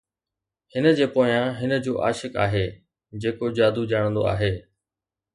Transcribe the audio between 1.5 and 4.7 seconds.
هن جو عاشق آهي جيڪو جادو ڄاڻندو آهي